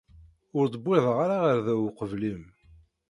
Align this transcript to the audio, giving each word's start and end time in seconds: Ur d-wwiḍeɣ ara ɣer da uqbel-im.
Ur 0.57 0.65
d-wwiḍeɣ 0.67 1.17
ara 1.25 1.37
ɣer 1.45 1.57
da 1.65 1.73
uqbel-im. 1.87 2.41